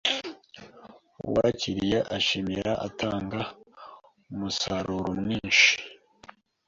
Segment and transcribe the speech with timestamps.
[1.27, 3.39] Uwakiriye ashimira atanga
[4.31, 5.71] umusaruro mwinshi